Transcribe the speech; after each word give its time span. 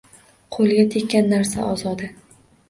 Qo‘li 0.55 0.79
tekkan 0.95 1.29
narsa– 1.35 1.67
ozoda. 1.75 2.11